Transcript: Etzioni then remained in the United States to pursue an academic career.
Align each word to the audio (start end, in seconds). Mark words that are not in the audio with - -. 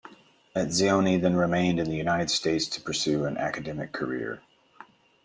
Etzioni 0.55 1.21
then 1.21 1.35
remained 1.35 1.79
in 1.79 1.85
the 1.87 1.95
United 1.95 2.31
States 2.31 2.65
to 2.67 2.81
pursue 2.81 3.23
an 3.25 3.37
academic 3.37 3.91
career. 3.91 4.41